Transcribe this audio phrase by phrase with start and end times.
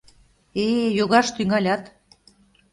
[0.63, 1.83] Э-э, йогаш тӱҥалят!..